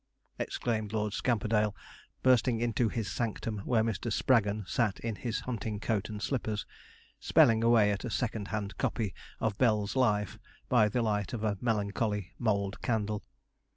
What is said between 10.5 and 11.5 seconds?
by the light of